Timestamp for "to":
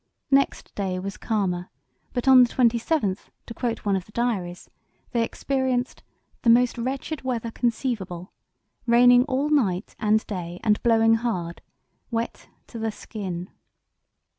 3.45-3.53, 12.65-12.79